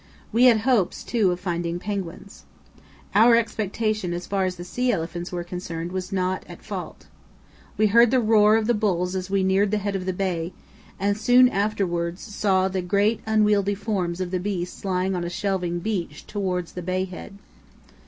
[0.31, 2.43] We had hopes, too, of finding penguins.
[3.13, 7.05] Our expectation as far as the sea elephants were concerned was not at fault.
[7.77, 10.53] We heard the roar of the bulls as we neared the head of the bay,
[10.99, 15.77] and soon afterwards saw the great unwieldy forms of the beasts lying on a shelving
[15.81, 17.37] beach towards the bay head.